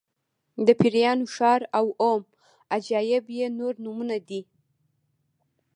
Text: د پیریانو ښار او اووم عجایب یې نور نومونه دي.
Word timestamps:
د 0.65 0.67
پیریانو 0.79 1.25
ښار 1.35 1.61
او 1.77 1.85
اووم 2.05 2.25
عجایب 2.75 3.25
یې 3.37 3.47
نور 3.59 3.73
نومونه 3.83 4.17
دي. 4.29 4.41